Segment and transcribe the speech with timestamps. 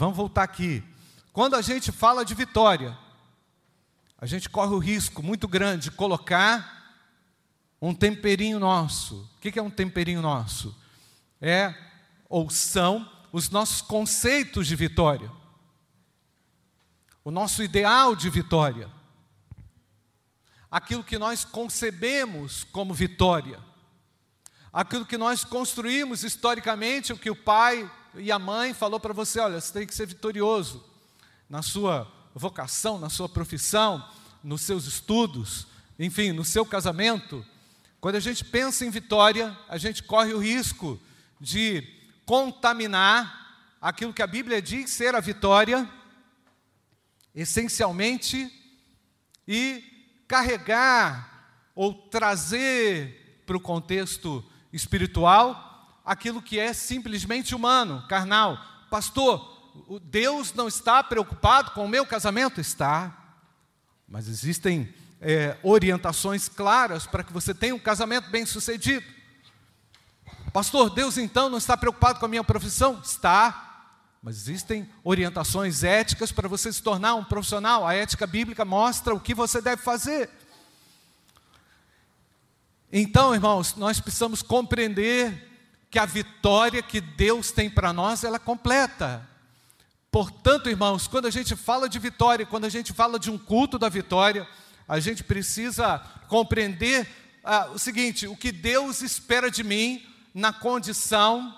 [0.00, 0.82] vamos voltar aqui.
[1.30, 2.96] Quando a gente fala de vitória,
[4.16, 6.96] a gente corre o risco muito grande de colocar
[7.82, 9.30] um temperinho nosso.
[9.36, 10.74] O que é um temperinho nosso?
[11.38, 11.74] É
[12.30, 15.30] ou são os nossos conceitos de vitória,
[17.22, 18.88] o nosso ideal de vitória,
[20.70, 23.60] aquilo que nós concebemos como vitória,
[24.72, 29.38] aquilo que nós construímos historicamente, o que o pai e a mãe falou para você,
[29.38, 30.84] olha, você tem que ser vitorioso
[31.48, 34.04] na sua vocação, na sua profissão,
[34.42, 35.66] nos seus estudos,
[35.98, 37.44] enfim, no seu casamento.
[38.00, 41.00] Quando a gente pensa em vitória, a gente corre o risco
[41.40, 41.86] de
[42.24, 45.88] contaminar aquilo que a Bíblia diz ser a vitória,
[47.34, 48.50] essencialmente,
[49.46, 49.84] e
[50.26, 51.28] carregar
[51.74, 55.69] ou trazer para o contexto espiritual
[56.04, 58.58] aquilo que é simplesmente humano, carnal.
[58.90, 59.60] Pastor,
[60.02, 62.60] Deus não está preocupado com o meu casamento?
[62.60, 63.16] Está.
[64.08, 69.06] Mas existem é, orientações claras para que você tenha um casamento bem sucedido.
[70.52, 73.00] Pastor, Deus então não está preocupado com a minha profissão?
[73.02, 73.68] Está.
[74.22, 77.86] Mas existem orientações éticas para você se tornar um profissional.
[77.86, 80.28] A ética bíblica mostra o que você deve fazer.
[82.92, 85.49] Então, irmãos, nós precisamos compreender
[85.90, 89.28] que a vitória que Deus tem para nós, ela é completa.
[90.10, 93.78] Portanto, irmãos, quando a gente fala de vitória, quando a gente fala de um culto
[93.78, 94.46] da vitória,
[94.86, 97.08] a gente precisa compreender
[97.44, 101.56] ah, o seguinte: o que Deus espera de mim na condição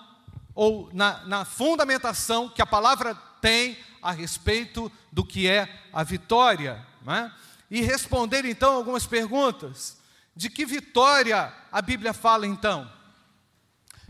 [0.55, 6.85] ou na, na fundamentação que a palavra tem a respeito do que é a vitória.
[7.03, 7.31] Né?
[7.69, 9.97] E responder então algumas perguntas.
[10.35, 12.89] De que vitória a Bíblia fala então?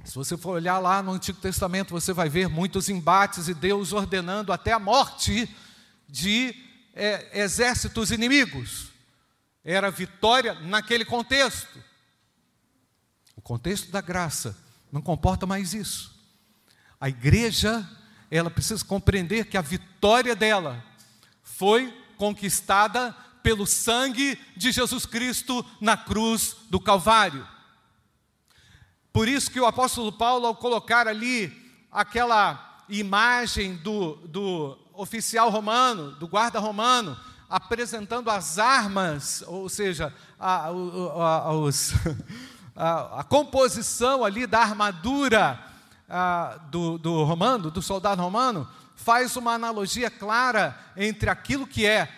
[0.04, 3.94] Se você for olhar lá no Antigo Testamento, você vai ver muitos embates e Deus
[3.94, 5.50] ordenando até a morte
[6.10, 6.54] de
[6.94, 8.90] é, exércitos inimigos.
[9.64, 11.82] Era vitória naquele contexto.
[13.36, 14.58] O contexto da graça
[14.92, 16.14] não comporta mais isso.
[17.00, 17.90] A igreja,
[18.30, 20.84] ela precisa compreender que a vitória dela
[21.42, 27.53] foi conquistada pelo sangue de Jesus Cristo na cruz do Calvário.
[29.14, 31.54] Por isso que o apóstolo Paulo, ao colocar ali
[31.92, 37.16] aquela imagem do, do oficial romano, do guarda romano,
[37.48, 41.94] apresentando as armas, ou seja, a, a, a, os,
[42.76, 45.64] a composição ali da armadura
[46.72, 52.12] do, do romano, do soldado romano, faz uma analogia clara entre aquilo que é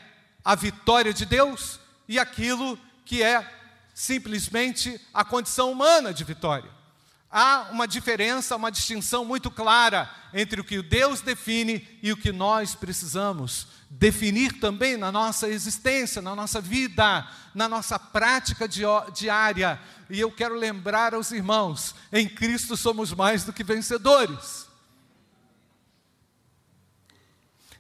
[0.46, 1.78] a vitória de Deus
[2.08, 3.46] e aquilo que é
[3.94, 6.75] simplesmente a condição humana de vitória
[7.36, 12.32] há uma diferença, uma distinção muito clara entre o que Deus define e o que
[12.32, 18.70] nós precisamos definir também na nossa existência, na nossa vida, na nossa prática
[19.14, 19.78] diária.
[20.10, 24.66] E eu quero lembrar aos irmãos: em Cristo somos mais do que vencedores.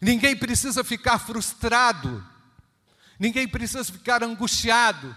[0.01, 2.21] Ninguém precisa ficar frustrado,
[3.17, 5.15] ninguém precisa ficar angustiado,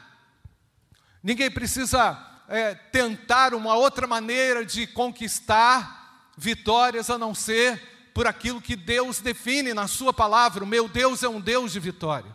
[1.24, 7.80] ninguém precisa é, tentar uma outra maneira de conquistar vitórias a não ser
[8.14, 10.64] por aquilo que Deus define na Sua palavra.
[10.64, 12.34] O meu Deus é um Deus de vitórias.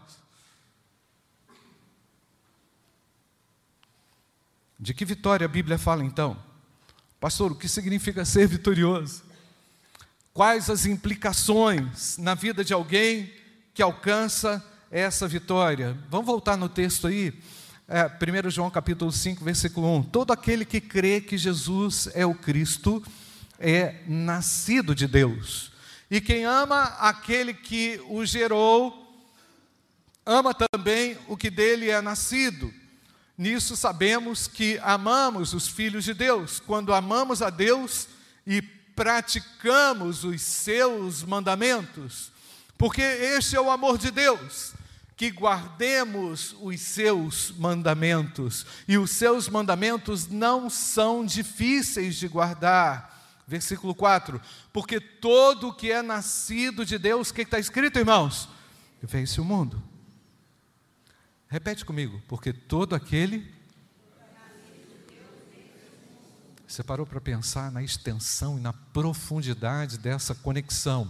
[4.80, 6.38] De que vitória a Bíblia fala então?
[7.20, 9.24] Pastor, o que significa ser vitorioso?
[10.34, 13.34] Quais as implicações na vida de alguém
[13.74, 15.98] que alcança essa vitória?
[16.10, 17.42] Vamos voltar no texto aí
[17.94, 20.04] é, 1 João capítulo 5, versículo 1.
[20.06, 23.06] Todo aquele que crê que Jesus é o Cristo
[23.60, 25.72] é nascido de Deus.
[26.10, 29.16] E quem ama aquele que o gerou,
[30.26, 32.74] ama também o que dele é nascido.
[33.38, 38.08] Nisso sabemos que amamos os filhos de Deus, quando amamos a Deus
[38.48, 38.60] e
[38.96, 42.32] praticamos os seus mandamentos,
[42.76, 44.74] porque este é o amor de Deus
[45.24, 53.42] que guardemos os seus mandamentos, e os seus mandamentos não são difíceis de guardar.
[53.48, 54.42] Versículo 4:
[54.74, 58.50] Porque todo que é nascido de Deus, o que está escrito, irmãos?
[59.02, 59.82] Vence o mundo.
[61.48, 63.50] Repete comigo, porque todo aquele.
[66.68, 71.10] Você parou para pensar na extensão e na profundidade dessa conexão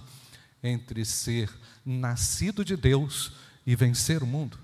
[0.61, 1.49] entre ser
[1.83, 3.33] nascido de Deus
[3.65, 4.57] e vencer o mundo?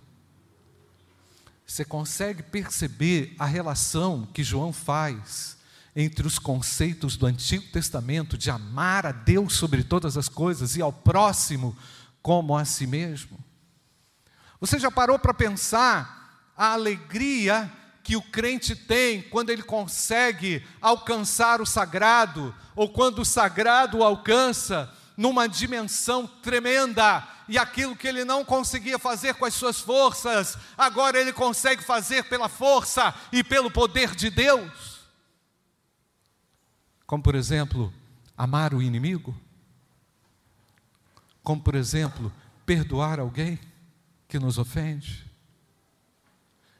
[1.65, 5.57] Você consegue perceber a relação que João faz
[5.95, 10.81] entre os conceitos do Antigo Testamento de amar a Deus sobre todas as coisas e
[10.81, 11.77] ao próximo
[12.21, 13.37] como a si mesmo?
[14.59, 17.71] Você já parou para pensar a alegria
[18.03, 24.03] que o crente tem quando ele consegue alcançar o sagrado, ou quando o sagrado o
[24.03, 30.57] alcança numa dimensão tremenda, e aquilo que ele não conseguia fazer com as suas forças,
[30.77, 34.99] agora ele consegue fazer pela força e pelo poder de Deus.
[37.05, 37.93] Como, por exemplo,
[38.37, 39.35] amar o inimigo,
[41.43, 42.31] como, por exemplo,
[42.65, 43.59] perdoar alguém
[44.27, 45.29] que nos ofende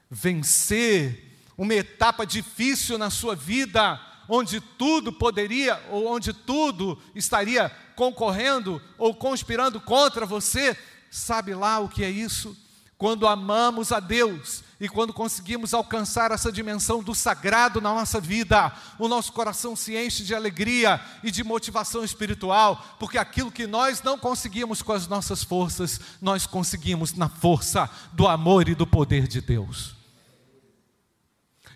[0.10, 4.00] vencer uma etapa difícil na sua vida,
[4.30, 10.78] onde tudo poderia ou onde tudo estaria concorrendo ou conspirando contra você,
[11.12, 12.56] sabe lá o que é isso?
[12.98, 18.72] Quando amamos a Deus e quando conseguimos alcançar essa dimensão do sagrado na nossa vida,
[18.98, 24.02] o nosso coração se enche de alegria e de motivação espiritual, porque aquilo que nós
[24.04, 29.28] não conseguimos com as nossas forças, nós conseguimos na força do amor e do poder
[29.28, 29.96] de Deus.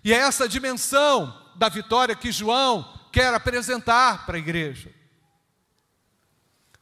[0.03, 4.91] E é essa dimensão da vitória que João quer apresentar para a igreja.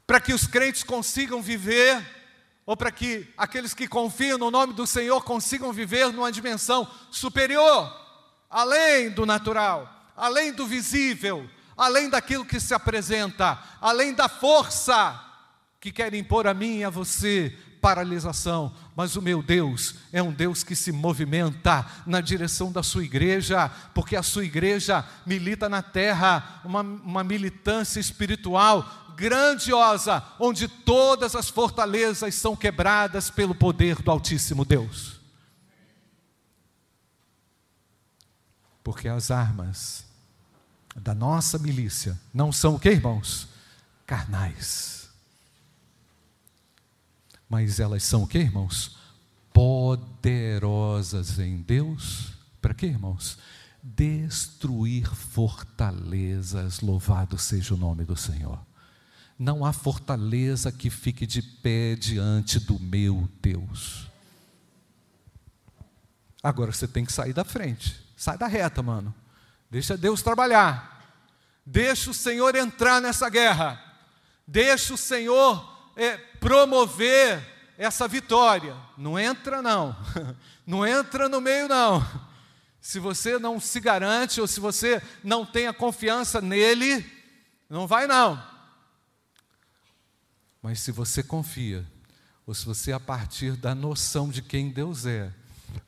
[0.06, 2.06] Para que os crentes consigam viver,
[2.66, 7.94] ou para que aqueles que confiam no nome do Senhor consigam viver numa dimensão superior,
[8.50, 15.20] além do natural, além do visível, além daquilo que se apresenta, além da força
[15.80, 20.32] que quer impor a mim e a você paralisação, mas o meu Deus é um
[20.32, 25.82] Deus que se movimenta na direção da sua igreja, porque a sua igreja milita na
[25.82, 34.12] terra uma, uma militância espiritual grandiosa, onde todas as fortalezas são quebradas pelo poder do
[34.12, 35.20] Altíssimo Deus.
[38.84, 40.06] Porque as armas
[40.96, 43.48] da nossa milícia não são o que, irmãos?
[44.06, 45.01] Carnais
[47.52, 48.96] mas elas são o que, irmãos?
[49.52, 52.32] Poderosas em Deus.
[52.62, 53.38] Para quê, irmãos?
[53.84, 58.58] Destruir fortalezas, louvado seja o nome do Senhor.
[59.38, 64.08] Não há fortaleza que fique de pé diante do meu Deus.
[66.42, 69.14] Agora você tem que sair da frente, sai da reta, mano.
[69.70, 71.20] Deixa Deus trabalhar,
[71.66, 73.78] deixa o Senhor entrar nessa guerra,
[74.48, 77.42] deixa o Senhor é, promover
[77.78, 78.76] essa vitória.
[78.98, 79.96] Não entra, não.
[80.66, 82.06] Não entra no meio, não.
[82.80, 87.06] Se você não se garante ou se você não tem a confiança nele,
[87.70, 88.42] não vai, não.
[90.62, 91.86] Mas se você confia,
[92.46, 95.32] ou se você, a partir da noção de quem Deus é,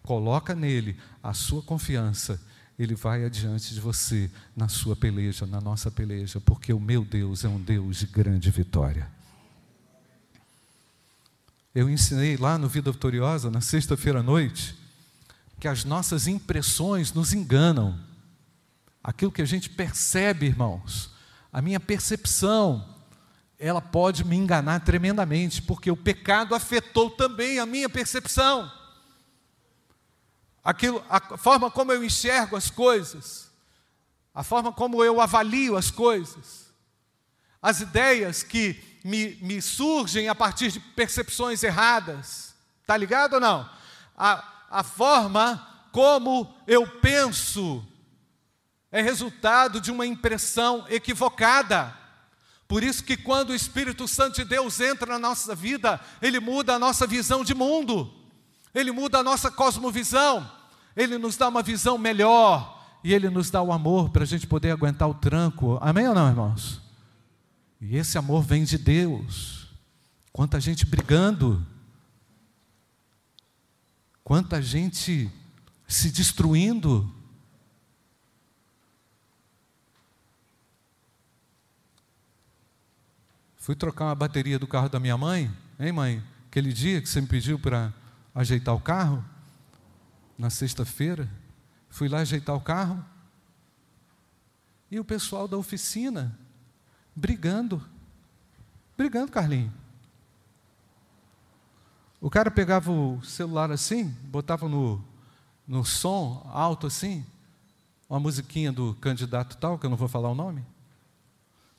[0.01, 2.41] coloca nele a sua confiança,
[2.77, 7.45] ele vai adiante de você na sua peleja, na nossa peleja, porque o meu Deus
[7.45, 9.09] é um Deus de grande vitória.
[11.75, 14.77] Eu ensinei lá no Vida Vitoriosa, na sexta-feira à noite,
[15.59, 17.99] que as nossas impressões nos enganam.
[19.03, 21.09] Aquilo que a gente percebe, irmãos,
[21.51, 22.87] a minha percepção,
[23.57, 28.71] ela pode me enganar tremendamente, porque o pecado afetou também a minha percepção.
[30.63, 33.49] Aquilo, a forma como eu enxergo as coisas,
[34.31, 36.71] a forma como eu avalio as coisas,
[37.59, 42.53] as ideias que me, me surgem a partir de percepções erradas.
[42.81, 43.69] Está ligado ou não?
[44.17, 47.85] A, a forma como eu penso
[48.91, 51.93] é resultado de uma impressão equivocada.
[52.67, 56.75] Por isso que quando o Espírito Santo de Deus entra na nossa vida, ele muda
[56.75, 58.11] a nossa visão de mundo.
[58.73, 60.49] Ele muda a nossa cosmovisão.
[60.95, 64.47] Ele nos dá uma visão melhor e ele nos dá o amor para a gente
[64.47, 65.77] poder aguentar o tranco.
[65.81, 66.82] Amém ou não, irmãos?
[67.85, 69.67] E esse amor vem de Deus.
[70.31, 71.67] Quanta gente brigando,
[74.23, 75.29] quanta gente
[75.85, 77.13] se destruindo.
[83.57, 86.23] Fui trocar uma bateria do carro da minha mãe, hein, mãe?
[86.47, 87.93] Aquele dia que você me pediu para
[88.33, 89.23] ajeitar o carro,
[90.37, 91.29] na sexta-feira,
[91.89, 93.03] fui lá ajeitar o carro,
[94.89, 96.39] e o pessoal da oficina
[97.15, 97.83] brigando.
[98.97, 99.73] Brigando, Carlinho.
[102.21, 105.03] O cara pegava o celular assim, botava no,
[105.67, 107.25] no som alto assim,
[108.09, 110.65] uma musiquinha do candidato tal, que eu não vou falar o nome,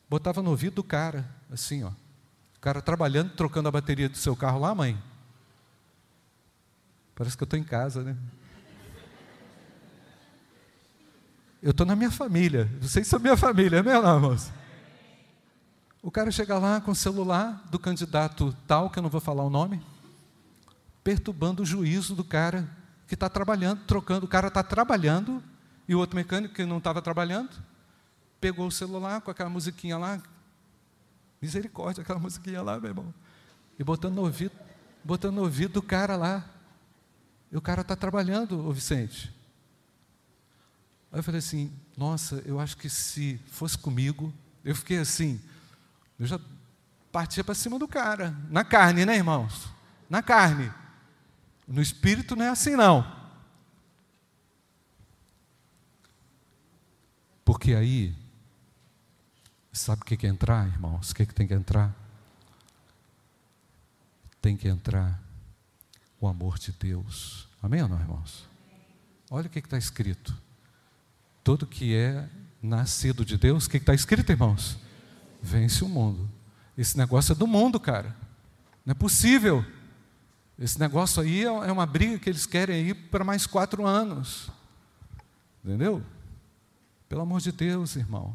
[0.09, 1.89] botava no ouvido do cara, assim, ó.
[2.57, 5.03] O cara trabalhando, trocando a bateria do seu carro lá, mãe.
[7.15, 8.17] Parece que eu estou em casa, né?
[11.63, 12.71] Eu estou na minha família.
[12.83, 14.53] Vocês são minha família, é meu não, irmãos?
[16.05, 19.43] O cara chega lá com o celular do candidato tal, que eu não vou falar
[19.43, 19.81] o nome,
[21.03, 22.69] perturbando o juízo do cara
[23.09, 24.27] que está trabalhando, trocando.
[24.27, 25.43] O cara está trabalhando
[25.89, 27.57] e o outro mecânico que não estava trabalhando
[28.39, 30.23] pegou o celular com aquela musiquinha lá.
[31.41, 33.15] Misericórdia, aquela musiquinha lá, meu irmão.
[33.79, 34.55] E botando no ouvido,
[35.03, 36.45] botando no ouvido do cara lá.
[37.51, 39.35] E o cara está trabalhando, ô Vicente.
[41.11, 44.31] Aí eu falei assim, nossa, eu acho que se fosse comigo,
[44.63, 45.41] eu fiquei assim,
[46.19, 46.41] eu já
[47.11, 48.37] partia para cima do cara.
[48.51, 49.69] Na carne, né, irmãos?
[50.09, 50.73] Na carne.
[51.67, 53.25] No espírito não é assim, não.
[57.45, 58.15] Porque aí,
[59.73, 61.11] sabe o que, que é entrar, irmãos?
[61.11, 61.95] O que, que tem que entrar?
[64.41, 65.21] Tem que entrar
[66.21, 67.49] o amor de Deus.
[67.63, 68.49] Amém ou não, irmãos?
[69.31, 70.37] Olha o que está escrito.
[71.43, 72.29] Todo que é
[72.63, 74.79] nascido de Deus, o que está escrito, irmãos?
[75.45, 76.27] Vence o mundo.
[76.77, 78.17] Esse negócio é do mundo, cara.
[78.85, 79.63] Não é possível.
[80.59, 84.49] Esse negócio aí é, é uma briga que eles querem ir para mais quatro anos.
[85.63, 86.03] Entendeu?
[87.11, 88.35] Pelo amor de Deus, irmão.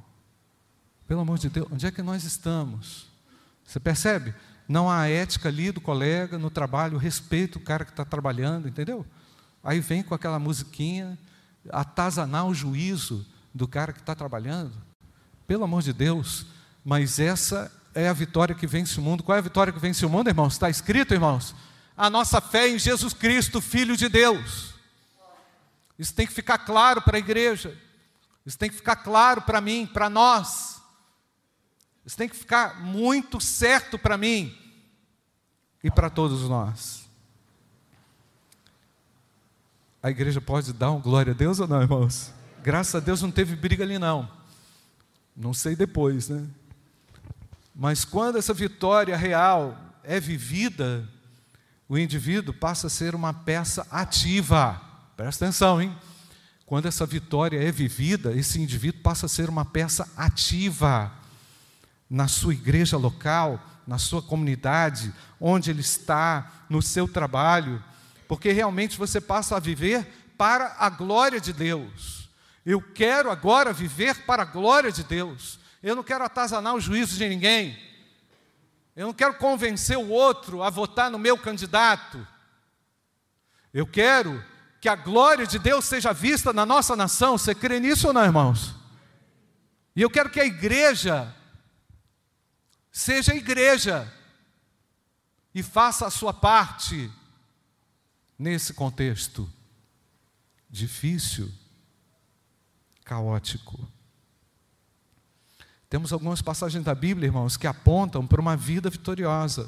[1.07, 3.09] Pelo amor de Deus, onde é que nós estamos?
[3.65, 4.35] Você percebe?
[4.67, 9.03] Não há ética ali do colega, no trabalho, respeito o cara que está trabalhando, entendeu?
[9.63, 11.17] Aí vem com aquela musiquinha,
[11.71, 14.73] atazanar o juízo do cara que está trabalhando.
[15.47, 16.45] Pelo amor de Deus,
[16.83, 19.23] mas essa é a vitória que vence o mundo.
[19.23, 20.53] Qual é a vitória que vence o mundo, irmãos?
[20.53, 21.55] Está escrito, irmãos?
[21.95, 24.73] A nossa fé em Jesus Cristo, Filho de Deus.
[25.97, 27.77] Isso tem que ficar claro para a igreja.
[28.45, 30.81] Isso tem que ficar claro para mim, para nós.
[32.05, 34.57] Isso tem que ficar muito certo para mim
[35.83, 37.07] e para todos nós.
[40.01, 42.33] A igreja pode dar um glória a Deus ou não, irmãos?
[42.63, 44.31] Graças a Deus não teve briga ali, não.
[45.35, 46.47] Não sei depois, né?
[47.79, 51.07] Mas quando essa vitória real é vivida,
[51.87, 54.81] o indivíduo passa a ser uma peça ativa.
[55.15, 55.97] Presta atenção, hein?
[56.65, 61.09] Quando essa vitória é vivida, esse indivíduo passa a ser uma peça ativa
[62.09, 67.81] na sua igreja local, na sua comunidade, onde ele está, no seu trabalho,
[68.27, 70.05] porque realmente você passa a viver
[70.37, 72.29] para a glória de Deus.
[72.65, 75.58] Eu quero agora viver para a glória de Deus.
[75.81, 77.77] Eu não quero atazanar o juízo de ninguém.
[78.95, 82.27] Eu não quero convencer o outro a votar no meu candidato.
[83.73, 84.43] Eu quero
[84.81, 87.37] que a glória de Deus seja vista na nossa nação.
[87.37, 88.75] Você crê nisso ou não, irmãos?
[89.95, 91.33] E eu quero que a igreja
[92.91, 94.11] seja igreja
[95.53, 97.11] e faça a sua parte
[98.37, 99.49] nesse contexto
[100.69, 101.51] difícil,
[103.03, 103.87] caótico.
[105.89, 109.67] Temos algumas passagens da Bíblia, irmãos, que apontam para uma vida vitoriosa.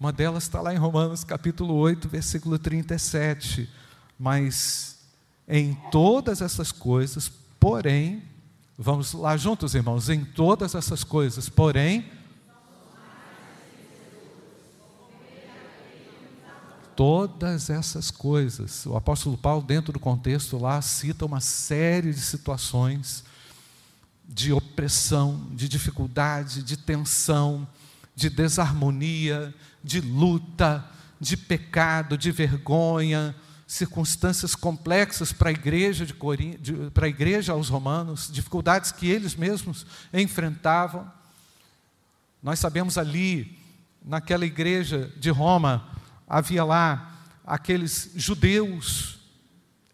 [0.00, 3.68] Uma delas está lá em Romanos capítulo 8, versículo 37.
[4.18, 4.96] Mas
[5.46, 7.30] em todas essas coisas,
[7.60, 8.22] porém,
[8.78, 12.10] vamos lá juntos, irmãos, em todas essas coisas, porém,
[16.96, 18.86] todas essas coisas.
[18.86, 23.22] O apóstolo Paulo, dentro do contexto lá, cita uma série de situações
[24.28, 27.66] de opressão, de dificuldade, de tensão,
[28.14, 30.84] de desarmonia, de luta,
[31.20, 33.34] de pecado, de vergonha,
[33.66, 36.14] circunstâncias complexas para a igreja de
[36.92, 41.10] para a igreja aos romanos, dificuldades que eles mesmos enfrentavam.
[42.42, 43.58] Nós sabemos ali
[44.04, 45.88] naquela igreja de Roma
[46.28, 47.12] havia lá
[47.46, 49.18] aqueles judeus,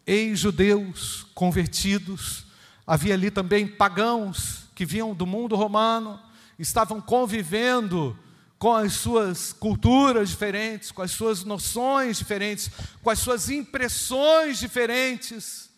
[0.06, 2.47] ex-judeus convertidos,
[2.88, 6.18] havia ali também pagãos que vinham do mundo romano,
[6.58, 8.18] estavam convivendo
[8.58, 12.70] com as suas culturas diferentes, com as suas noções diferentes,
[13.02, 15.68] com as suas impressões diferentes,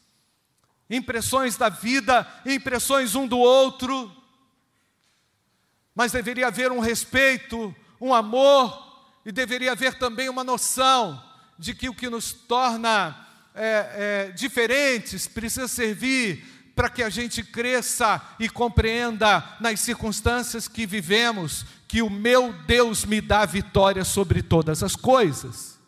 [0.89, 4.11] impressões da vida, impressões um do outro.
[5.93, 8.89] Mas deveria haver um respeito, um amor,
[9.27, 11.21] e deveria haver também uma noção
[11.59, 17.43] de que o que nos torna é, é, diferentes precisa servir para que a gente
[17.43, 24.43] cresça e compreenda nas circunstâncias que vivemos que o meu Deus me dá vitória sobre
[24.43, 25.79] todas as coisas.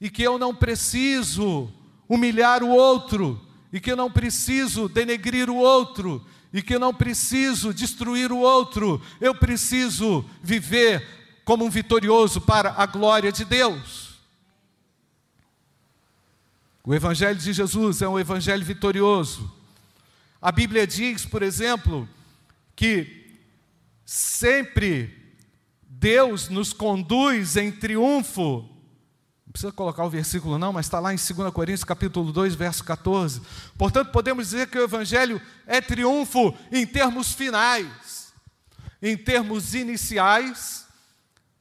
[0.00, 1.72] E que eu não preciso
[2.08, 3.40] humilhar o outro,
[3.72, 8.38] e que eu não preciso denegrir o outro, e que eu não preciso destruir o
[8.38, 11.06] outro, eu preciso viver
[11.44, 14.10] como um vitorioso para a glória de Deus.
[16.82, 19.59] O Evangelho de Jesus é um Evangelho vitorioso.
[20.42, 22.08] A Bíblia diz, por exemplo,
[22.74, 23.36] que
[24.06, 25.36] sempre
[25.82, 28.66] Deus nos conduz em triunfo.
[29.44, 32.82] Não precisa colocar o versículo não, mas está lá em 2 Coríntios capítulo 2, verso
[32.84, 33.42] 14.
[33.76, 38.32] Portanto, podemos dizer que o Evangelho é triunfo em termos finais,
[39.02, 40.86] em termos iniciais,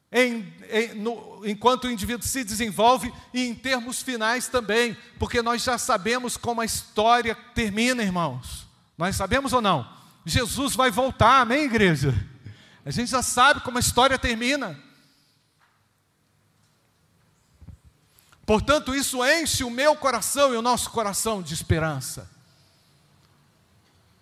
[0.10, 5.62] em, em, no, enquanto o indivíduo se desenvolve, e em termos finais também, porque nós
[5.64, 8.69] já sabemos como a história termina, irmãos.
[9.00, 9.90] Nós sabemos ou não?
[10.26, 12.14] Jesus vai voltar, amém, igreja?
[12.86, 14.78] A gente já sabe como a história termina.
[18.46, 22.30] Portanto, isso enche o meu coração e o nosso coração de esperança,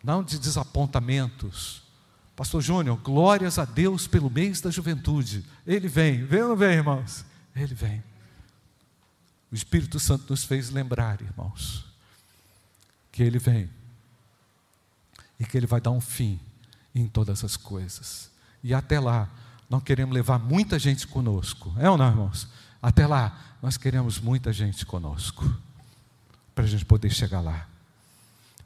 [0.03, 1.81] não de desapontamentos.
[2.35, 5.43] Pastor Júnior, glórias a Deus pelo mês da juventude.
[5.65, 7.25] Ele vem, vem ou não vem, irmãos?
[7.55, 8.03] Ele vem.
[9.51, 11.83] O Espírito Santo nos fez lembrar, irmãos,
[13.11, 13.75] que ele vem
[15.39, 16.39] e que ele vai dar um fim
[16.93, 18.31] em todas as coisas.
[18.63, 19.29] E até lá,
[19.69, 21.73] nós queremos levar muita gente conosco.
[21.77, 22.47] É ou não, irmãos?
[22.81, 25.43] Até lá, nós queremos muita gente conosco.
[26.55, 27.67] Para a gente poder chegar lá.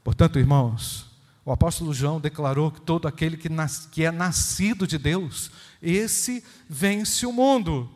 [0.02, 1.06] Portanto, irmãos,
[1.44, 5.50] o apóstolo João declarou que todo aquele que, nas, que é nascido de Deus,
[5.82, 7.90] esse vence o mundo.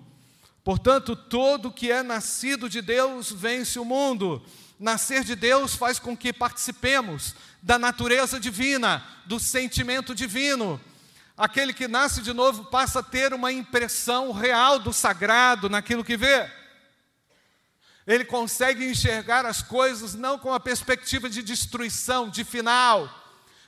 [0.65, 4.43] Portanto, todo que é nascido de Deus vence o mundo.
[4.79, 7.35] Nascer de Deus faz com que participemos
[7.67, 10.81] da natureza divina, do sentimento divino.
[11.37, 16.17] Aquele que nasce de novo passa a ter uma impressão real do sagrado naquilo que
[16.17, 16.49] vê.
[18.07, 23.13] Ele consegue enxergar as coisas não com a perspectiva de destruição, de final,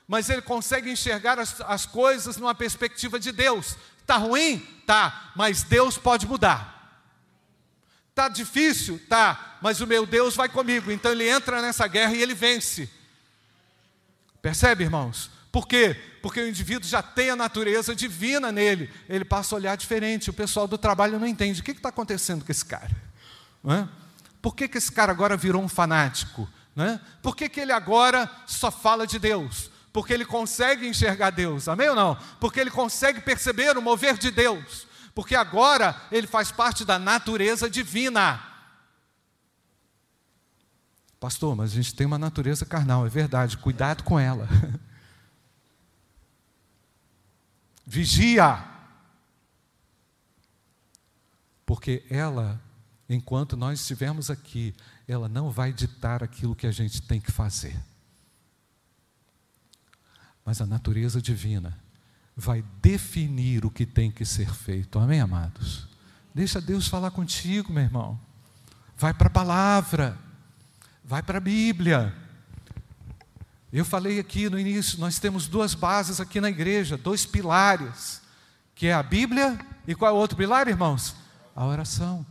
[0.06, 3.76] mas ele consegue enxergar as, as coisas numa perspectiva de Deus.
[4.00, 4.60] Está ruim?
[4.86, 7.02] Tá, mas Deus pode mudar.
[8.10, 9.02] Está difícil?
[9.08, 10.92] Tá, mas o meu Deus vai comigo.
[10.92, 12.88] Então ele entra nessa guerra e ele vence.
[14.40, 15.30] Percebe, irmãos?
[15.50, 15.96] Por quê?
[16.22, 18.90] Porque o indivíduo já tem a natureza divina nele.
[19.08, 20.30] Ele passa a olhar diferente.
[20.30, 21.60] O pessoal do trabalho não entende.
[21.60, 22.90] O que está acontecendo com esse cara?
[23.66, 23.88] É?
[24.40, 26.48] Por que, que esse cara agora virou um fanático?
[26.76, 27.00] É?
[27.22, 29.70] Por que, que ele agora só fala de Deus?
[29.92, 32.16] Porque ele consegue enxergar Deus, amém ou não?
[32.38, 34.86] Porque ele consegue perceber o mover de Deus.
[35.14, 38.40] Porque agora ele faz parte da natureza divina.
[41.20, 44.48] Pastor, mas a gente tem uma natureza carnal, é verdade, cuidado com ela.
[47.84, 48.64] Vigia.
[51.66, 52.60] Porque ela,
[53.08, 54.74] enquanto nós estivermos aqui,
[55.08, 57.76] ela não vai ditar aquilo que a gente tem que fazer.
[60.44, 61.76] Mas a natureza divina
[62.36, 64.98] vai definir o que tem que ser feito.
[64.98, 65.88] Amém, amados?
[66.32, 68.20] Deixa Deus falar contigo, meu irmão.
[68.96, 70.27] Vai para a palavra.
[71.08, 72.14] Vai para a Bíblia.
[73.72, 78.20] Eu falei aqui no início, nós temos duas bases aqui na igreja, dois pilares,
[78.74, 81.16] que é a Bíblia e qual é o outro pilar, irmãos?
[81.56, 82.26] A oração.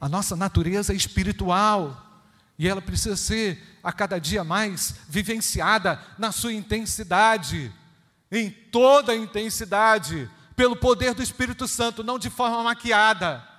[0.00, 2.24] A nossa natureza é espiritual
[2.58, 7.72] e ela precisa ser a cada dia mais vivenciada na sua intensidade,
[8.28, 13.53] em toda a intensidade, pelo poder do Espírito Santo, não de forma maquiada.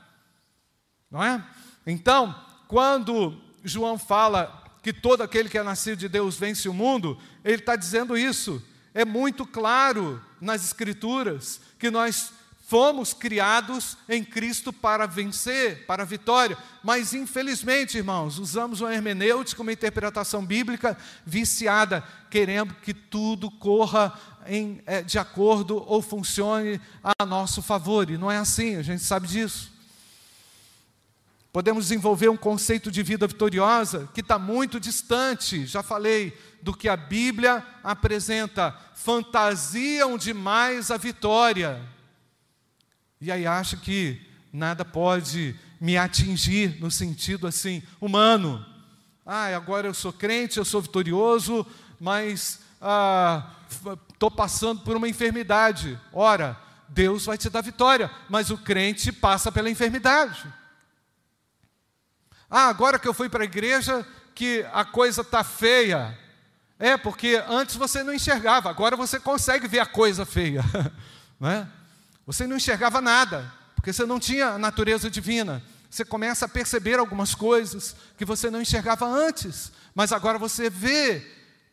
[1.15, 1.41] Não é?
[1.87, 2.35] Então,
[2.67, 7.61] quando João fala que todo aquele que é nascido de Deus vence o mundo, ele
[7.61, 8.61] está dizendo isso.
[8.93, 12.33] É muito claro nas Escrituras que nós
[12.67, 16.57] fomos criados em Cristo para vencer, para a vitória.
[16.83, 24.11] Mas, infelizmente, irmãos, usamos uma hermenêutica, uma interpretação bíblica viciada, querendo que tudo corra
[24.45, 28.09] em, é, de acordo ou funcione a nosso favor.
[28.09, 29.74] E não é assim, a gente sabe disso.
[31.55, 36.89] Podemos desenvolver um conceito de vida vitoriosa que está muito distante, já falei, do que
[36.89, 38.77] a Bíblia apresenta.
[38.93, 41.81] Fantasiam demais a vitória.
[43.21, 48.65] E aí acha que nada pode me atingir no sentido assim, humano.
[49.25, 51.65] Ah, agora eu sou crente, eu sou vitorioso,
[52.01, 55.97] mas estou ah, passando por uma enfermidade.
[56.11, 60.53] Ora, Deus vai te dar vitória, mas o crente passa pela enfermidade.
[62.49, 66.17] Ah, agora que eu fui para a igreja, que a coisa está feia.
[66.77, 70.63] É, porque antes você não enxergava, agora você consegue ver a coisa feia.
[71.39, 71.67] Não é?
[72.25, 75.61] Você não enxergava nada, porque você não tinha a natureza divina.
[75.89, 81.25] Você começa a perceber algumas coisas que você não enxergava antes, mas agora você vê,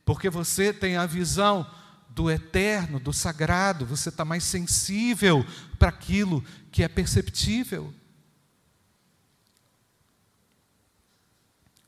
[0.04, 1.66] porque você tem a visão
[2.10, 5.46] do eterno, do sagrado, você está mais sensível
[5.78, 7.94] para aquilo que é perceptível.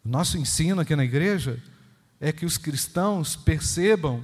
[0.05, 1.63] O nosso ensino aqui na igreja
[2.21, 4.23] é que os cristãos percebam,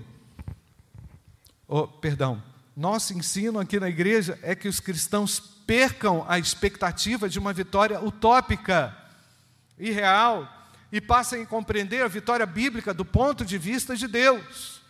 [1.67, 2.43] oh, perdão,
[2.77, 7.99] nosso ensino aqui na igreja é que os cristãos percam a expectativa de uma vitória
[7.99, 8.95] utópica,
[9.79, 10.49] irreal,
[10.93, 14.83] e passem a compreender a vitória bíblica do ponto de vista de Deus.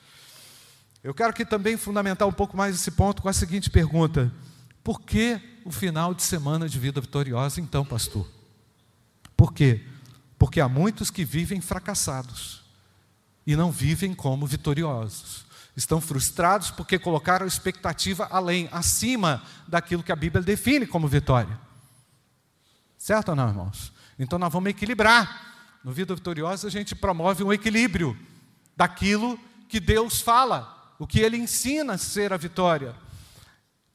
[1.05, 4.33] Eu quero aqui também fundamentar um pouco mais esse ponto com a seguinte pergunta:
[4.83, 8.26] por que o final de semana de vida vitoriosa, então, pastor?
[9.37, 9.85] Por quê?
[10.40, 12.62] Porque há muitos que vivem fracassados
[13.46, 15.44] e não vivem como vitoriosos.
[15.76, 21.61] Estão frustrados porque colocaram a expectativa além, acima daquilo que a Bíblia define como vitória.
[22.96, 23.92] Certo ou não, irmãos?
[24.18, 25.79] Então nós vamos equilibrar.
[25.85, 28.18] No Vida Vitoriosa a gente promove um equilíbrio
[28.74, 32.94] daquilo que Deus fala, o que Ele ensina a ser a vitória.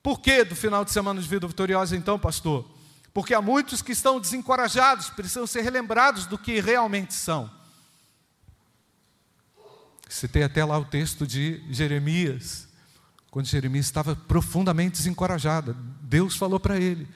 [0.03, 2.74] Por que do final de semana de Vida Vitoriosa, então, pastor?
[3.15, 7.49] Porque há muitos que estão desencorajados, precisam ser relembrados do que realmente são.
[10.09, 12.67] Citei até lá o texto de Jeremias,
[13.31, 15.77] quando Jeremias estava profundamente desencorajado.
[16.01, 17.07] Deus falou para ele: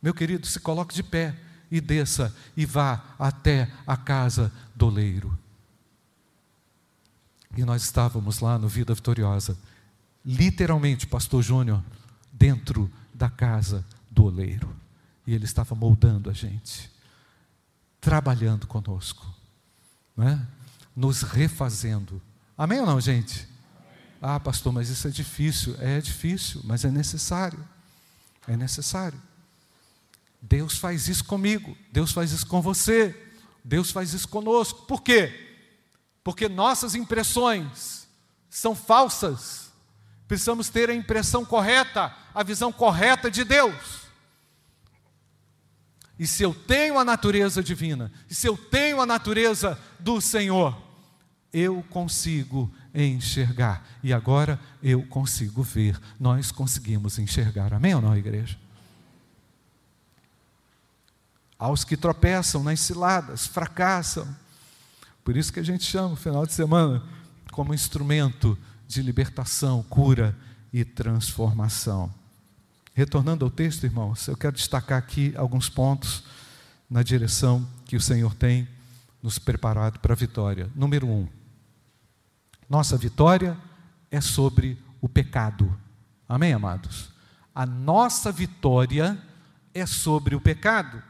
[0.00, 1.34] Meu querido, se coloque de pé
[1.72, 5.36] e desça e vá até a casa do oleiro.
[7.56, 9.58] E nós estávamos lá no Vida Vitoriosa,
[10.24, 11.82] literalmente, Pastor Júnior,
[12.32, 14.77] dentro da casa do oleiro.
[15.28, 16.90] E ele estava moldando a gente,
[18.00, 19.26] trabalhando conosco,
[20.16, 20.40] não é?
[20.96, 22.18] nos refazendo.
[22.56, 23.46] Amém ou não, gente?
[24.22, 25.76] Ah, pastor, mas isso é difícil.
[25.80, 27.62] É difícil, mas é necessário.
[28.46, 29.20] É necessário.
[30.40, 33.14] Deus faz isso comigo, Deus faz isso com você,
[33.62, 34.86] Deus faz isso conosco.
[34.86, 35.58] Por quê?
[36.24, 38.08] Porque nossas impressões
[38.48, 39.70] são falsas.
[40.26, 44.07] Precisamos ter a impressão correta, a visão correta de Deus.
[46.18, 50.76] E se eu tenho a natureza divina, e se eu tenho a natureza do Senhor,
[51.52, 53.86] eu consigo enxergar.
[54.02, 55.98] E agora eu consigo ver.
[56.18, 57.72] Nós conseguimos enxergar.
[57.72, 58.58] Amém ou não, igreja?
[61.58, 64.28] aos que tropeçam nas ciladas, fracassam.
[65.24, 67.02] Por isso que a gente chama o final de semana
[67.50, 70.36] como instrumento de libertação, cura
[70.72, 72.14] e transformação.
[72.98, 76.24] Retornando ao texto, irmãos, eu quero destacar aqui alguns pontos
[76.90, 78.66] na direção que o Senhor tem
[79.22, 80.68] nos preparado para a vitória.
[80.74, 81.28] Número um,
[82.68, 83.56] nossa vitória
[84.10, 85.72] é sobre o pecado.
[86.28, 87.12] Amém, amados?
[87.54, 89.16] A nossa vitória
[89.72, 91.00] é sobre o pecado.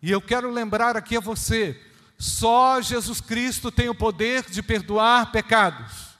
[0.00, 1.78] E eu quero lembrar aqui a você:
[2.16, 6.15] só Jesus Cristo tem o poder de perdoar pecados.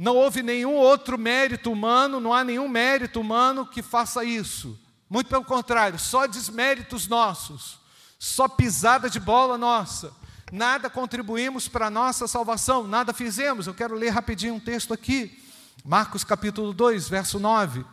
[0.00, 4.80] Não houve nenhum outro mérito humano, não há nenhum mérito humano que faça isso.
[5.10, 7.78] Muito pelo contrário, só desméritos nossos,
[8.18, 10.10] só pisada de bola nossa.
[10.50, 13.66] Nada contribuímos para a nossa salvação, nada fizemos.
[13.66, 15.38] Eu quero ler rapidinho um texto aqui.
[15.84, 17.84] Marcos capítulo 2, verso 9.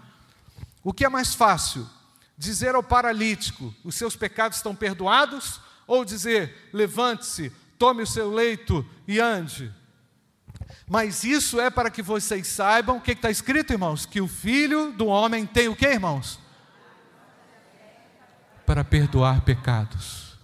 [0.82, 1.86] O que é mais fácil?
[2.38, 8.86] dizer ao paralítico: os seus pecados estão perdoados, ou dizer: levante-se, tome o seu leito
[9.08, 9.74] e ande.
[10.86, 14.92] Mas isso é para que vocês saibam o que está escrito, irmãos: que o filho
[14.92, 16.40] do homem tem o que, irmãos?
[18.66, 20.38] Para perdoar pecados.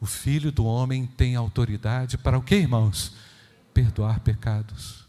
[0.00, 3.14] O filho do homem tem autoridade para o que, irmãos?
[3.72, 5.08] Perdoar pecados.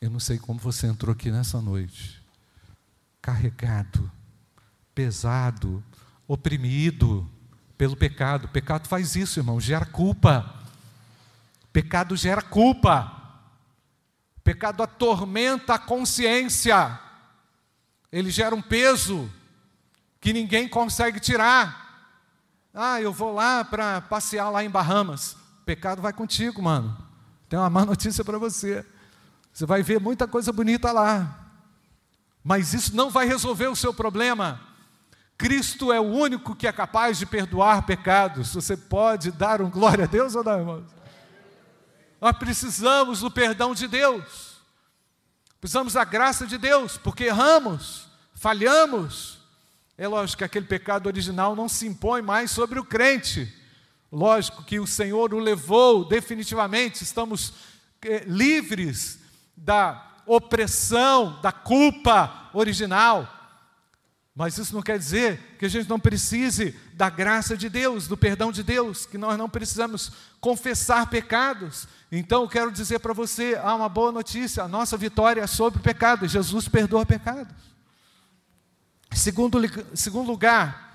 [0.00, 2.22] Eu não sei como você entrou aqui nessa noite,
[3.20, 4.10] carregado
[4.98, 5.80] pesado,
[6.26, 7.24] oprimido
[7.76, 8.46] pelo pecado.
[8.46, 10.57] O pecado faz isso, irmão, gera culpa.
[11.78, 13.08] Pecado gera culpa.
[14.42, 16.98] Pecado atormenta a consciência.
[18.10, 19.30] Ele gera um peso
[20.20, 22.18] que ninguém consegue tirar.
[22.74, 25.36] Ah, eu vou lá para passear lá em Bahamas.
[25.64, 26.98] Pecado vai contigo, mano.
[27.48, 28.84] Tem uma má notícia para você.
[29.52, 31.46] Você vai ver muita coisa bonita lá.
[32.42, 34.60] Mas isso não vai resolver o seu problema.
[35.36, 38.52] Cristo é o único que é capaz de perdoar pecados.
[38.52, 40.97] Você pode dar um glória a Deus ou não, irmãos?
[42.20, 44.58] Nós precisamos do perdão de Deus.
[45.60, 49.38] Precisamos da graça de Deus, porque erramos, falhamos.
[49.96, 53.52] É lógico que aquele pecado original não se impõe mais sobre o crente.
[54.10, 57.52] Lógico que o Senhor o levou definitivamente, estamos
[58.02, 59.18] eh, livres
[59.56, 63.37] da opressão, da culpa original.
[64.38, 68.16] Mas isso não quer dizer que a gente não precise da graça de Deus, do
[68.16, 71.88] perdão de Deus, que nós não precisamos confessar pecados.
[72.12, 75.80] Então eu quero dizer para você: há uma boa notícia, a nossa vitória é sobre
[75.80, 77.52] o pecado, Jesus perdoa pecados.
[79.10, 79.58] Segundo,
[79.92, 80.88] segundo lugar,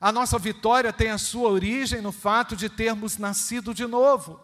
[0.00, 4.40] A nossa vitória tem a sua origem no fato de termos nascido de novo.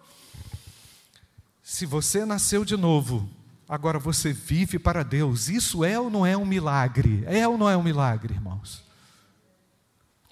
[1.62, 3.30] Se você nasceu de novo,
[3.68, 5.48] agora você vive para Deus.
[5.48, 7.24] Isso é ou não é um milagre?
[7.26, 8.82] É ou não é um milagre, irmãos?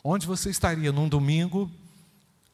[0.04, 1.70] Onde você estaria num domingo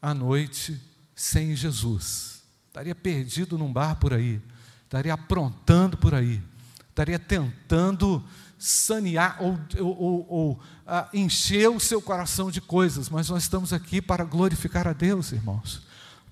[0.01, 0.81] à noite
[1.15, 2.43] sem Jesus?
[2.67, 4.41] Estaria perdido num bar por aí,
[4.85, 6.43] estaria aprontando por aí,
[6.91, 8.23] estaria tentando
[8.59, 13.73] sanear ou, ou, ou, ou uh, encher o seu coração de coisas, mas nós estamos
[13.73, 15.83] aqui para glorificar a Deus, irmãos,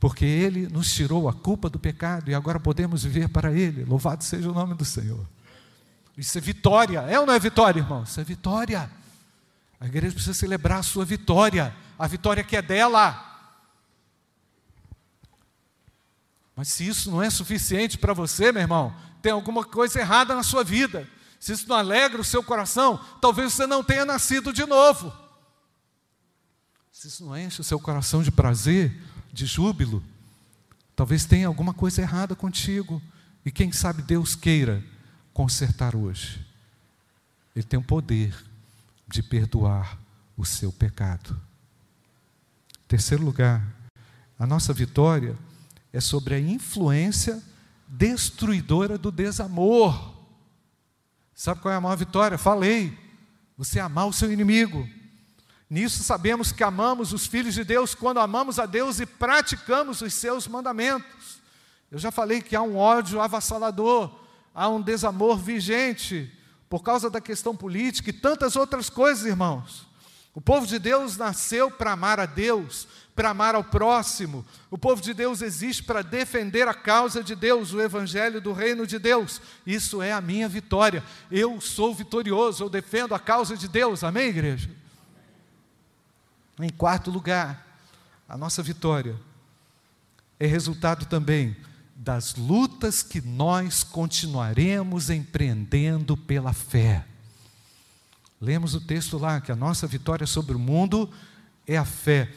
[0.07, 3.85] porque Ele nos tirou a culpa do pecado e agora podemos viver para Ele.
[3.85, 5.27] Louvado seja o nome do Senhor.
[6.17, 8.11] Isso é vitória, é ou não é vitória, irmãos?
[8.11, 8.89] Isso é vitória.
[9.81, 13.21] A igreja precisa celebrar a sua vitória, a vitória que é dela.
[16.55, 20.45] Mas se isso não é suficiente para você, meu irmão, tem alguma coisa errada na
[20.45, 21.05] sua vida
[21.41, 25.13] se isso não alegra o seu coração, talvez você não tenha nascido de novo.
[26.93, 28.97] Se isso não enche o seu coração de prazer,
[29.37, 30.03] de júbilo,
[30.97, 33.01] talvez tenha alguma coisa errada contigo.
[33.45, 34.83] E quem sabe Deus queira
[35.33, 36.45] consertar hoje.
[37.55, 38.35] Ele tem o poder
[39.07, 39.99] de perdoar
[40.37, 41.39] o seu pecado.
[42.89, 43.65] Terceiro lugar,
[44.39, 45.37] a nossa vitória
[45.93, 47.43] é sobre a influência
[47.87, 50.17] destruidora do desamor.
[51.35, 52.39] Sabe qual é a maior vitória?
[52.39, 52.99] Falei.
[53.57, 54.89] Você amar o seu inimigo.
[55.69, 60.15] Nisso sabemos que amamos os filhos de Deus quando amamos a Deus e praticamos os
[60.15, 61.41] seus mandamentos.
[61.91, 64.11] Eu já falei que há um ódio avassalador,
[64.55, 66.33] há um desamor vigente
[66.69, 69.87] por causa da questão política e tantas outras coisas, irmãos.
[70.35, 74.45] O povo de Deus nasceu para amar a Deus, para amar ao próximo.
[74.71, 78.87] O povo de Deus existe para defender a causa de Deus, o evangelho do reino
[78.87, 79.41] de Deus.
[79.67, 81.03] Isso é a minha vitória.
[81.31, 84.05] Eu sou vitorioso, eu defendo a causa de Deus.
[84.05, 84.69] Amém, igreja?
[86.59, 87.67] Em quarto lugar,
[88.29, 89.15] a nossa vitória
[90.39, 91.57] é resultado também
[91.95, 97.07] das lutas que nós continuaremos empreendendo pela fé.
[98.41, 101.11] Lemos o texto lá que a nossa vitória sobre o mundo
[101.67, 102.31] é a fé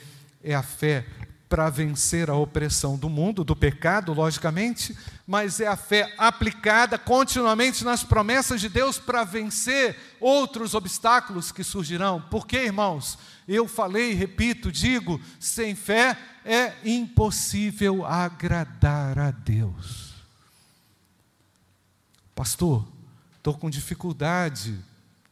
[0.43, 1.05] é a fé
[1.49, 7.83] para vencer a opressão do mundo, do pecado, logicamente, mas é a fé aplicada continuamente
[7.83, 12.23] nas promessas de Deus para vencer outros obstáculos que surgirão.
[12.29, 20.13] Porque, irmãos, eu falei, repito, digo, sem fé é impossível agradar a Deus.
[22.35, 22.87] Pastor,
[23.37, 24.77] estou com dificuldade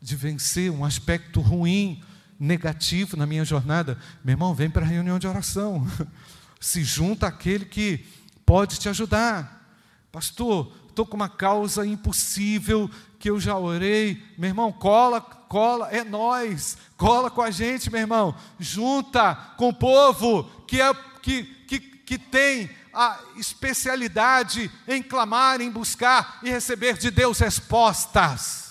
[0.01, 2.03] de vencer um aspecto ruim
[2.39, 5.88] negativo na minha jornada, meu irmão, vem para a reunião de oração.
[6.60, 8.06] Se junta aquele que
[8.45, 9.58] pode te ajudar.
[10.12, 14.23] Pastor, estou com uma causa impossível que eu já orei.
[14.38, 16.78] Meu irmão, cola, cola, é nós.
[16.95, 18.36] Cola com a gente, meu irmão.
[18.60, 25.69] Junta com o povo que, é, que, que, que tem a especialidade em clamar, em
[25.69, 28.66] buscar e receber de Deus respostas.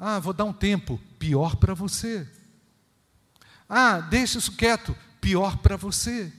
[0.00, 0.98] Ah, vou dar um tempo.
[1.18, 2.26] Pior para você.
[3.68, 4.96] Ah, deixa isso quieto.
[5.20, 6.32] Pior para você.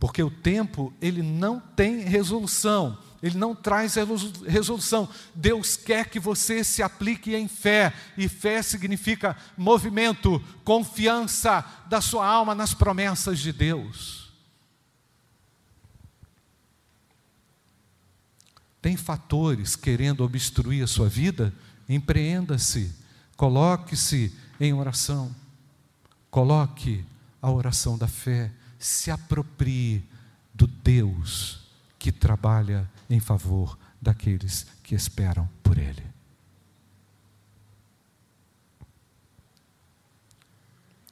[0.00, 3.96] Porque o tempo, ele não tem resolução, ele não traz
[4.46, 5.08] resolução.
[5.34, 12.24] Deus quer que você se aplique em fé, e fé significa movimento, confiança da sua
[12.24, 14.27] alma nas promessas de Deus.
[18.80, 21.52] Tem fatores querendo obstruir a sua vida?
[21.88, 22.94] Empreenda-se,
[23.36, 25.34] coloque-se em oração,
[26.30, 27.04] coloque
[27.40, 30.04] a oração da fé, se aproprie
[30.54, 31.60] do Deus
[31.98, 36.04] que trabalha em favor daqueles que esperam por Ele.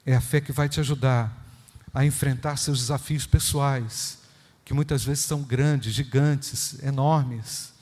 [0.05, 1.45] É a fé que vai te ajudar
[1.93, 4.19] a enfrentar seus desafios pessoais,
[4.67, 7.73] que muitas vezes são grandes, gigantes, enormes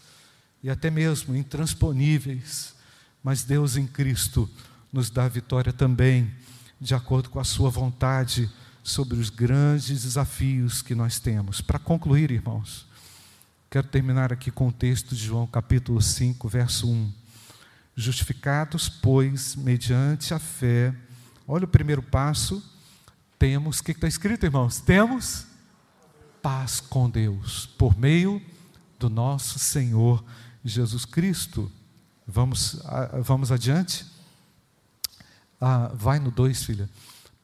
[0.62, 2.74] e até mesmo intransponíveis,
[3.22, 4.48] mas Deus em Cristo
[4.92, 6.30] nos dá vitória também,
[6.78, 11.62] de acordo com a Sua vontade, sobre os grandes desafios que nós temos.
[11.62, 12.86] Para concluir, irmãos,
[13.70, 17.12] quero terminar aqui com o texto de João capítulo 5, verso 1.
[17.96, 20.94] Justificados, pois, mediante a fé,
[21.48, 22.62] olha o primeiro passo,
[23.38, 24.82] temos, o que está escrito, irmãos?
[24.82, 25.53] Temos
[26.44, 28.42] paz com Deus por meio
[28.98, 30.22] do nosso Senhor
[30.62, 31.72] Jesus Cristo.
[32.28, 32.82] Vamos,
[33.22, 34.04] vamos adiante?
[35.58, 36.90] Ah, vai no 2, filha.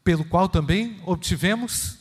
[0.04, 1.96] Pelo qual também obtivemos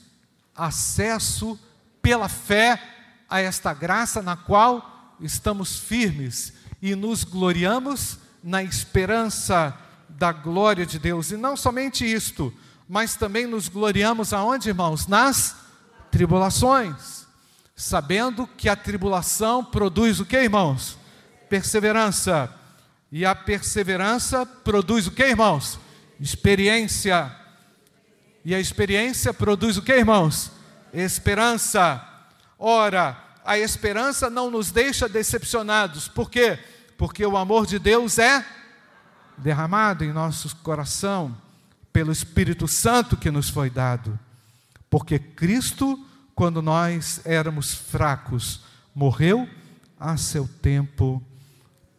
[0.54, 1.58] acesso
[2.02, 2.84] pela fé
[3.30, 9.74] a esta graça na qual estamos firmes e nos gloriamos na esperança
[10.10, 11.32] da glória de Deus.
[11.32, 12.54] E não somente isto,
[12.90, 15.08] mas também nos gloriamos aonde, irmãos?
[15.08, 15.69] Nas
[16.12, 17.28] tribulações.
[17.76, 20.98] Sabendo que a tribulação produz o que, irmãos?
[21.50, 22.54] Perseverança.
[23.12, 25.80] E a perseverança produz o que, irmãos?
[26.20, 27.34] Experiência.
[28.44, 30.52] E a experiência produz o que, irmãos?
[30.94, 32.04] Esperança.
[32.58, 36.08] Ora, a esperança não nos deixa decepcionados.
[36.08, 36.60] Por quê?
[36.98, 38.46] Porque o amor de Deus é
[39.38, 41.36] derramado em nosso coração
[41.94, 44.20] pelo Espírito Santo que nos foi dado.
[44.90, 48.62] Porque Cristo, quando nós éramos fracos,
[48.94, 49.48] morreu
[50.00, 51.22] a seu tempo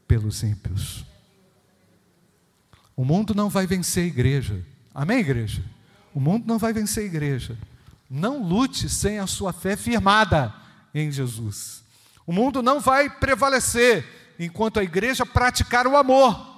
[0.09, 1.05] pelos ímpios.
[2.97, 4.67] O mundo não vai vencer a igreja.
[4.95, 5.63] Amém, igreja?
[6.13, 7.57] O mundo não vai vencer a igreja.
[8.11, 10.53] Não lute sem a sua fé firmada
[10.93, 11.85] em Jesus.
[12.27, 16.49] O mundo não vai prevalecer enquanto a igreja praticar o amor.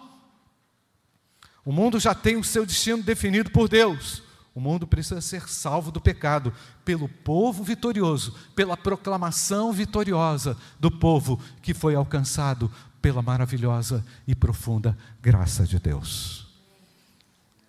[1.65, 4.23] O mundo já tem o seu destino definido por Deus.
[4.55, 6.53] O mundo precisa ser salvo do pecado
[6.85, 14.97] pelo povo vitorioso, pela proclamação vitoriosa do povo que foi alcançado pela maravilhosa e profunda
[15.21, 16.47] graça de Deus.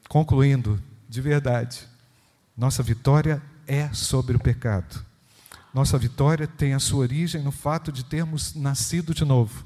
[0.09, 1.87] Concluindo, de verdade,
[2.55, 5.03] nossa vitória é sobre o pecado.
[5.73, 9.65] Nossa vitória tem a sua origem no fato de termos nascido de novo.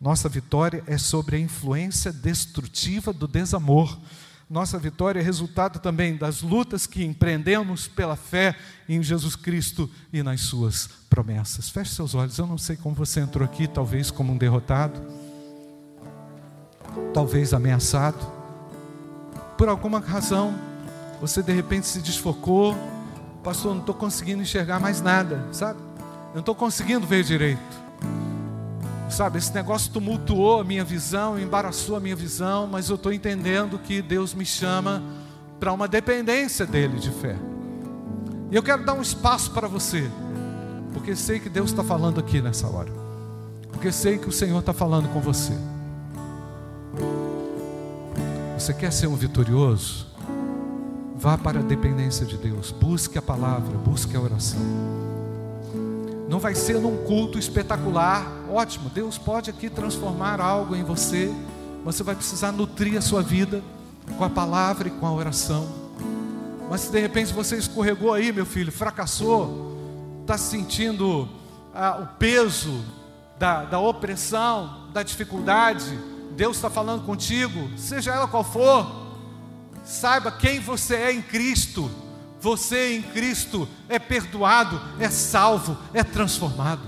[0.00, 3.98] Nossa vitória é sobre a influência destrutiva do desamor.
[4.54, 8.54] Nossa vitória é resultado também das lutas que empreendemos pela fé
[8.88, 11.68] em Jesus Cristo e nas Suas promessas.
[11.68, 12.38] Feche seus olhos.
[12.38, 15.02] Eu não sei como você entrou aqui, talvez como um derrotado,
[17.12, 18.24] talvez ameaçado.
[19.58, 20.54] Por alguma razão,
[21.20, 22.76] você de repente se desfocou,
[23.42, 25.80] pastor, não estou conseguindo enxergar mais nada, sabe?
[26.28, 27.83] Eu não estou conseguindo ver direito.
[29.08, 33.78] Sabe, esse negócio tumultuou a minha visão, embaraçou a minha visão, mas eu estou entendendo
[33.78, 35.02] que Deus me chama
[35.60, 37.36] para uma dependência dEle de fé.
[38.50, 40.10] E eu quero dar um espaço para você,
[40.92, 42.92] porque sei que Deus está falando aqui nessa hora,
[43.70, 45.52] porque sei que o Senhor está falando com você.
[48.58, 50.06] Você quer ser um vitorioso?
[51.16, 54.60] Vá para a dependência de Deus, busque a palavra, busque a oração.
[56.44, 61.34] Vai ser num culto espetacular, ótimo, Deus pode aqui transformar algo em você,
[61.82, 63.64] você vai precisar nutrir a sua vida
[64.18, 65.66] com a palavra e com a oração.
[66.68, 69.74] Mas se de repente você escorregou aí, meu filho, fracassou,
[70.20, 71.26] está sentindo
[71.74, 72.84] ah, o peso
[73.38, 75.98] da, da opressão, da dificuldade,
[76.36, 79.04] Deus está falando contigo, seja ela qual for,
[79.82, 81.90] Saiba quem você é em Cristo.
[82.44, 86.82] Você em Cristo é perdoado, é salvo, é transformado.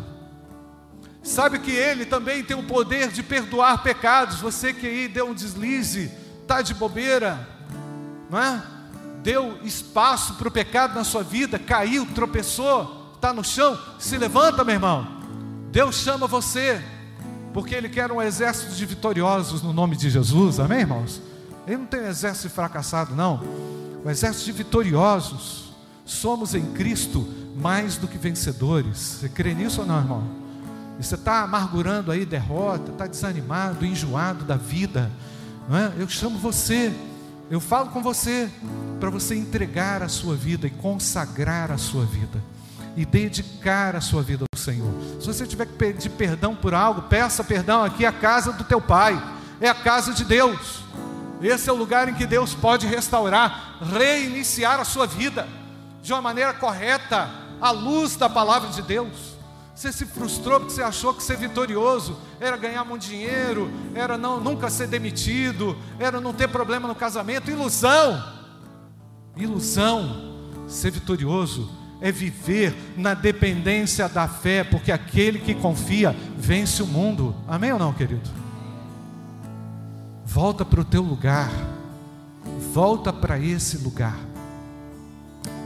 [1.23, 4.39] Sabe que Ele também tem o poder de perdoar pecados.
[4.41, 7.49] Você que aí deu um deslize, está de bobeira,
[8.29, 8.63] não é?
[9.23, 14.63] Deu espaço para o pecado na sua vida, caiu, tropeçou, está no chão, se levanta,
[14.63, 15.07] meu irmão.
[15.71, 16.85] Deus chama você,
[17.55, 21.23] porque Ele quer um exército de vitoriosos no nome de Jesus, amém, irmãos?
[21.67, 23.86] Ele não tem um exército fracassado, não.
[24.07, 25.73] O exército de vitoriosos.
[26.05, 28.97] Somos em Cristo mais do que vencedores.
[28.97, 30.23] Você crê nisso ou não, irmão?
[31.01, 35.11] E você está amargurando aí derrota, está desanimado, enjoado da vida.
[35.69, 35.93] Não é?
[35.99, 36.95] Eu chamo você,
[37.51, 38.49] eu falo com você,
[39.01, 42.41] para você entregar a sua vida e consagrar a sua vida.
[42.97, 44.95] E dedicar a sua vida ao Senhor.
[45.19, 48.81] Se você tiver que pedir perdão por algo, peça perdão aqui, a casa do teu
[48.81, 49.21] pai,
[49.61, 50.87] é a casa de Deus.
[51.47, 55.47] Esse é o lugar em que Deus pode restaurar, reiniciar a sua vida
[56.03, 57.31] de uma maneira correta,
[57.61, 59.37] à luz da palavra de Deus.
[59.73, 64.41] Você se frustrou porque você achou que ser vitorioso era ganhar muito dinheiro, era não,
[64.41, 67.51] nunca ser demitido, era não ter problema no casamento.
[67.51, 68.25] Ilusão!
[69.37, 70.35] Ilusão!
[70.67, 77.37] Ser vitorioso é viver na dependência da fé, porque aquele que confia vence o mundo.
[77.47, 78.46] Amém ou não, querido?
[80.27, 81.53] Volta para o teu lugar.
[82.75, 84.19] Volta para esse lugar.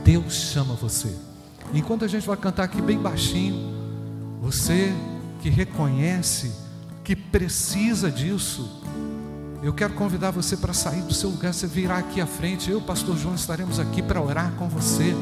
[0.05, 1.13] Deus chama você.
[1.73, 3.73] Enquanto a gente vai cantar aqui bem baixinho,
[4.39, 4.93] você
[5.41, 6.51] que reconhece
[7.03, 8.83] que precisa disso,
[9.63, 12.79] eu quero convidar você para sair do seu lugar, você virá aqui à frente, eu,
[12.79, 15.15] pastor João, estaremos aqui para orar com você,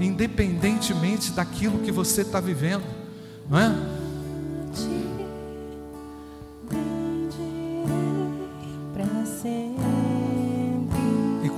[0.00, 2.84] independentemente daquilo que você está vivendo,
[3.48, 3.95] não é?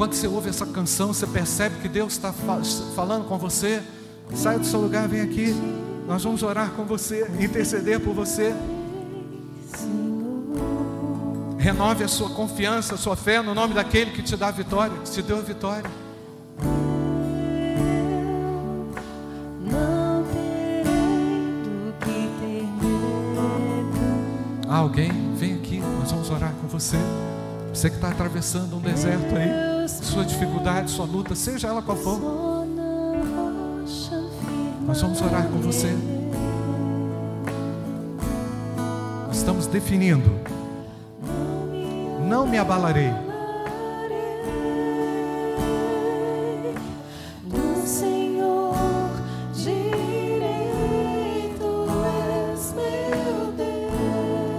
[0.08, 3.82] Quando você ouve essa canção, você percebe que Deus está falando com você.
[4.34, 5.54] Sai do seu lugar, vem aqui.
[6.06, 8.54] Nós vamos orar com você, interceder por você.
[11.58, 14.96] Renove a sua confiança, a sua fé no nome daquele que te dá a vitória,
[14.96, 15.90] que te deu a vitória.
[24.66, 26.96] Alguém, vem aqui, nós vamos orar com você.
[27.74, 32.20] Você que está atravessando um deserto aí, sua dificuldade, sua luta, seja ela qual for,
[34.86, 35.94] nós vamos orar com você.
[39.26, 40.30] Nós estamos definindo,
[42.28, 43.12] não me abalarei.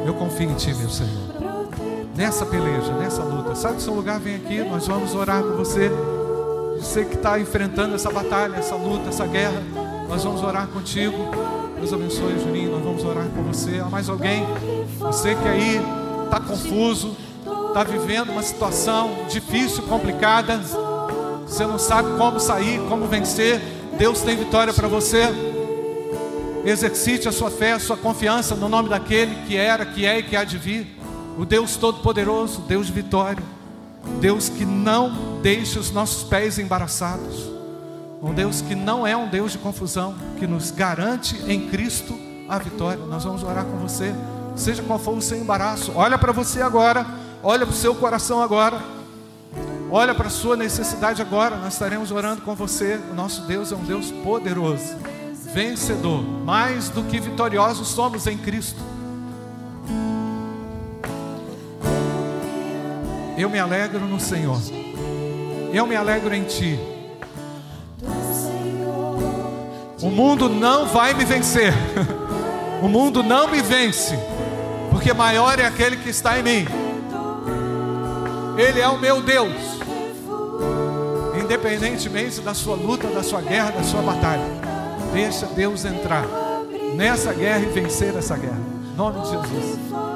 [0.06, 1.39] Eu confio em Ti, meu Senhor.
[2.20, 5.90] Nessa peleja, nessa luta, sai do seu lugar, vem aqui, nós vamos orar com você.
[6.78, 9.64] Você que está enfrentando essa batalha, essa luta, essa guerra,
[10.06, 11.16] nós vamos orar contigo.
[11.78, 13.80] Deus abençoe, Juninho, nós vamos orar com você.
[13.80, 14.46] Há mais alguém?
[14.98, 15.82] Você que aí
[16.26, 17.16] está confuso,
[17.70, 20.60] está vivendo uma situação difícil, complicada,
[21.48, 23.62] você não sabe como sair, como vencer.
[23.98, 25.24] Deus tem vitória para você.
[26.66, 30.24] Exercite a sua fé, a sua confiança no nome daquele que era, que é e
[30.24, 30.99] que há de vir.
[31.40, 33.42] O Deus Todo-Poderoso, Deus de vitória.
[34.20, 37.50] Deus que não deixa os nossos pés embaraçados.
[38.22, 42.14] Um Deus que não é um Deus de confusão, que nos garante em Cristo
[42.50, 43.06] a vitória.
[43.06, 44.14] Nós vamos orar com você,
[44.54, 45.94] seja qual for o seu embaraço.
[45.96, 47.06] Olha para você agora,
[47.42, 48.78] olha para o seu coração agora,
[49.90, 51.56] olha para a sua necessidade agora.
[51.56, 53.00] Nós estaremos orando com você.
[53.12, 54.94] O nosso Deus é um Deus poderoso,
[55.54, 58.99] vencedor, mais do que vitoriosos somos em Cristo.
[63.40, 64.60] Eu me alegro no Senhor,
[65.72, 66.78] eu me alegro em Ti.
[70.02, 71.74] O mundo não vai me vencer.
[72.82, 74.18] O mundo não me vence,
[74.90, 76.66] porque maior é aquele que está em mim.
[78.58, 79.52] Ele é o meu Deus.
[81.38, 84.46] Independentemente da sua luta, da sua guerra, da sua batalha,
[85.12, 86.26] deixa Deus entrar
[86.96, 88.62] nessa guerra e vencer essa guerra.
[88.94, 90.09] Em nome de Jesus.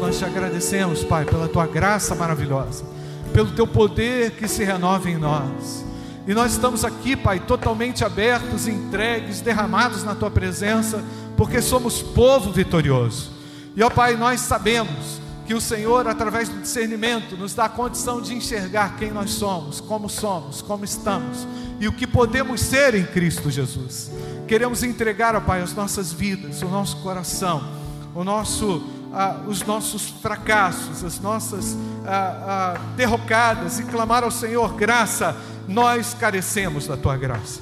[0.00, 2.84] Nós te agradecemos, Pai, pela tua graça maravilhosa,
[3.32, 5.84] pelo teu poder que se renova em nós.
[6.24, 11.02] E nós estamos aqui, Pai, totalmente abertos, entregues, derramados na tua presença,
[11.36, 13.33] porque somos povo vitorioso.
[13.76, 18.20] E ó Pai, nós sabemos que o Senhor, através do discernimento, nos dá a condição
[18.20, 21.46] de enxergar quem nós somos, como somos, como estamos
[21.80, 24.10] e o que podemos ser em Cristo Jesus.
[24.46, 27.62] Queremos entregar, ó Pai, as nossas vidas, o nosso coração,
[28.14, 34.74] o nosso, ah, os nossos fracassos, as nossas ah, ah, derrocadas e clamar ao Senhor
[34.74, 35.36] graça.
[35.66, 37.60] Nós carecemos da tua graça.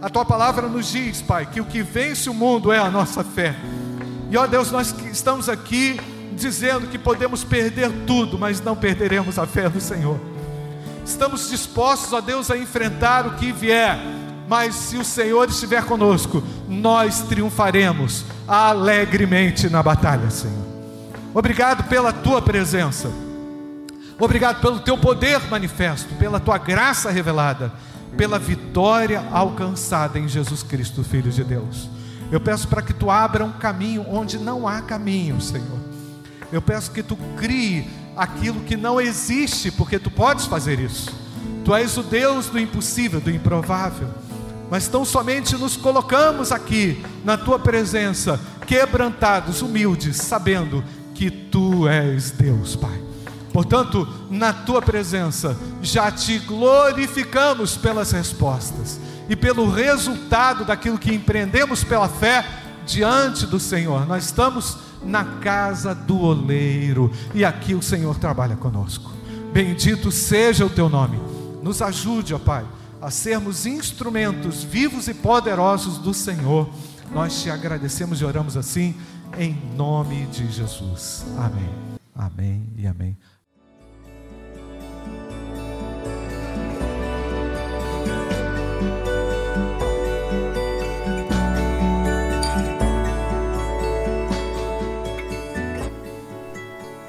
[0.00, 3.22] A tua palavra nos diz, Pai, que o que vence o mundo é a nossa
[3.22, 3.54] fé.
[4.30, 5.98] E ó Deus, nós estamos aqui
[6.36, 10.20] dizendo que podemos perder tudo, mas não perderemos a fé no Senhor.
[11.04, 13.98] Estamos dispostos, ó Deus, a enfrentar o que vier,
[14.46, 20.66] mas se o Senhor estiver conosco, nós triunfaremos alegremente na batalha, Senhor.
[21.34, 23.10] Obrigado pela tua presença.
[24.18, 27.72] Obrigado pelo teu poder manifesto, pela tua graça revelada,
[28.16, 31.88] pela vitória alcançada em Jesus Cristo, Filho de Deus.
[32.30, 35.78] Eu peço para que tu abra um caminho onde não há caminho, Senhor.
[36.52, 41.10] Eu peço que tu crie aquilo que não existe, porque tu podes fazer isso.
[41.64, 44.08] Tu és o Deus do impossível, do improvável.
[44.70, 52.30] Mas tão somente nos colocamos aqui na tua presença, quebrantados, humildes, sabendo que tu és
[52.30, 53.02] Deus, Pai.
[53.52, 61.84] Portanto, na tua presença, já te glorificamos pelas respostas e pelo resultado daquilo que empreendemos
[61.84, 62.44] pela fé
[62.86, 64.06] diante do Senhor.
[64.06, 69.12] Nós estamos na casa do oleiro e aqui o Senhor trabalha conosco.
[69.52, 71.18] Bendito seja o teu nome.
[71.62, 72.64] Nos ajude, ó Pai,
[73.00, 76.68] a sermos instrumentos vivos e poderosos do Senhor.
[77.12, 78.94] Nós te agradecemos e oramos assim
[79.38, 81.24] em nome de Jesus.
[81.36, 81.70] Amém.
[82.14, 83.16] Amém e amém.